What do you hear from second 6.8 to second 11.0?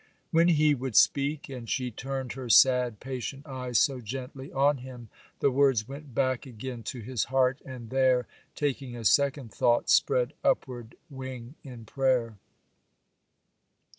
to his heart, and there, taking a second thought, spread upward